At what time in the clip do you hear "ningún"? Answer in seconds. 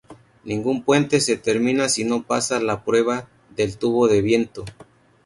0.45-0.81